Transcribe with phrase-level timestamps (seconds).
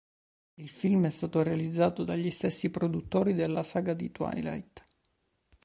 [0.55, 4.83] Il film è stato realizzato dagli stessi produttori della saga di Twilight.